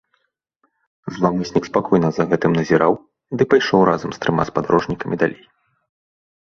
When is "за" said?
2.17-2.23